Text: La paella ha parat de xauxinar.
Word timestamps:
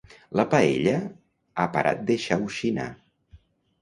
La 0.39 0.45
paella 0.53 0.95
ha 1.03 1.67
parat 1.75 2.03
de 2.11 2.17
xauxinar. 2.27 2.91